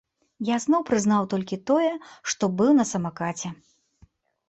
[0.47, 1.91] Я зноў прызнаў толькі тое,
[2.35, 3.57] што быў на самакаце.